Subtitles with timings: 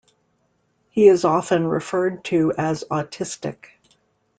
[0.89, 3.65] He is often referred to as autistic.